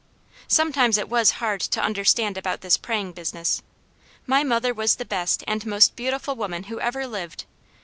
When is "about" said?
2.35-2.61